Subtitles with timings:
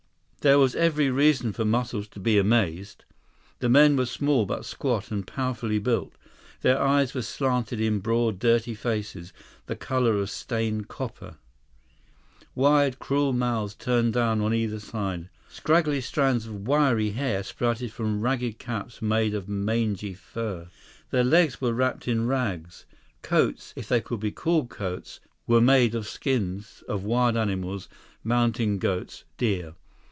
[0.41, 3.05] There was every reason for Muscles to be amazed.
[3.59, 6.13] The men were small but squat and powerfully built.
[6.63, 9.33] Their eyes were slanted in broad, dirty faces,
[9.67, 11.35] the color of stained copper.
[12.55, 15.29] Wide, cruel mouths turned down on either side.
[15.47, 20.69] Scraggly strands of wiry hair sprouted from ragged caps made of mangy fur.
[21.11, 22.87] 121 Their legs were wrapped in rags.
[23.21, 27.87] Coats, if they could be called coats, were made of skins of wild animals,
[28.23, 29.75] mountain goats, deer.